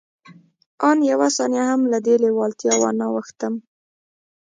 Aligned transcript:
آن 0.89 0.97
يوه 1.11 1.27
ثانيه 1.37 1.63
هم 1.69 1.81
له 1.91 1.99
دې 2.05 2.15
لېوالتیا 2.23 2.73
وانه 2.81 3.05
وښتم. 3.13 3.53